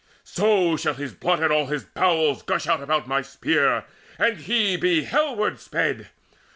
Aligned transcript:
So 0.23 0.77
shall 0.77 0.95
his 0.95 1.13
blood 1.13 1.41
and 1.43 1.53
all 1.53 1.67
his 1.67 1.83
bowels 1.83 2.41
gush 2.41 2.65
out 2.65 2.81
About 2.81 3.07
my 3.07 3.21
spear, 3.21 3.85
and 4.17 4.39
he 4.39 4.75
be 4.75 5.03
hellward 5.05 5.59
sped! 5.59 6.07